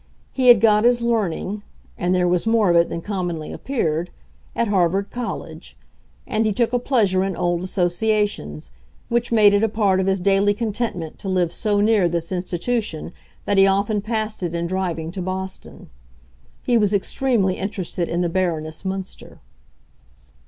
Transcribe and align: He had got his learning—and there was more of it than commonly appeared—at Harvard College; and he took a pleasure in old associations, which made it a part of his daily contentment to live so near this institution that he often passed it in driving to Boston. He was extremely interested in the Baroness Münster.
He 0.31 0.47
had 0.47 0.59
got 0.61 0.83
his 0.83 1.03
learning—and 1.03 2.15
there 2.15 2.27
was 2.27 2.47
more 2.47 2.71
of 2.71 2.75
it 2.75 2.89
than 2.89 3.01
commonly 3.01 3.51
appeared—at 3.53 4.67
Harvard 4.67 5.11
College; 5.11 5.77
and 6.25 6.43
he 6.43 6.51
took 6.51 6.73
a 6.73 6.79
pleasure 6.79 7.23
in 7.23 7.35
old 7.35 7.61
associations, 7.61 8.71
which 9.09 9.31
made 9.31 9.53
it 9.53 9.61
a 9.61 9.69
part 9.69 9.99
of 9.99 10.07
his 10.07 10.19
daily 10.19 10.55
contentment 10.55 11.19
to 11.19 11.29
live 11.29 11.53
so 11.53 11.81
near 11.81 12.09
this 12.09 12.31
institution 12.31 13.13
that 13.45 13.59
he 13.59 13.67
often 13.67 14.01
passed 14.01 14.41
it 14.41 14.55
in 14.55 14.65
driving 14.65 15.11
to 15.11 15.21
Boston. 15.21 15.87
He 16.63 16.79
was 16.79 16.95
extremely 16.95 17.57
interested 17.57 18.09
in 18.09 18.21
the 18.21 18.27
Baroness 18.29 18.81
Münster. 18.81 19.37